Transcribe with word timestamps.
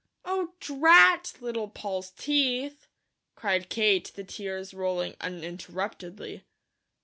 "Oh, 0.25 0.55
DRAT 0.59 1.33
Little 1.41 1.69
Poll's 1.69 2.09
teeth!" 2.09 2.87
cried 3.35 3.69
Kate, 3.69 4.11
the 4.15 4.23
tears 4.23 4.73
rolling 4.73 5.15
uninterruptedly. 5.21 6.43